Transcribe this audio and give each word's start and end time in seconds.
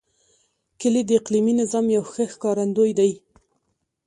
کلي 0.79 1.01
د 1.05 1.09
اقلیمي 1.19 1.53
نظام 1.61 1.85
یو 1.95 2.03
ښه 2.11 2.23
ښکارندوی 2.33 2.91
دی. 2.99 3.11